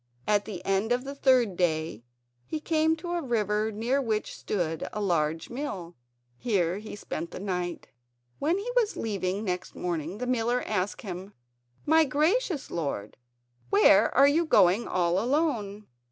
[0.25, 2.01] At the end of the third day
[2.43, 5.95] he came to a river near which stood a large mill.
[6.39, 7.89] Here he spent the night.
[8.39, 11.33] When he was leaving next morning the miller asked him:
[11.85, 13.15] "My gracious lord,
[13.69, 15.85] where are you going all alone?"